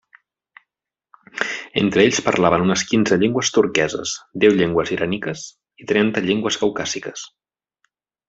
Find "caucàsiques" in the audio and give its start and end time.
6.65-7.29